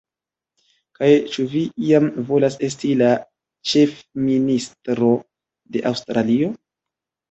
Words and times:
Kaj 0.99 1.09
ĉu 1.33 1.45
vi 1.51 1.61
iam 1.91 2.09
volas 2.31 2.59
esti 2.71 2.95
la 3.05 3.13
ĉefministro 3.75 5.15
de 5.75 5.89
Aŭstralio? 5.95 6.55